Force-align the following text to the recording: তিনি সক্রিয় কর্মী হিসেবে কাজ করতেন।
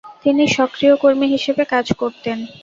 তিনি 0.23 0.43
সক্রিয় 0.57 0.93
কর্মী 1.03 1.27
হিসেবে 1.35 1.63
কাজ 1.73 1.85
করতেন। 2.01 2.37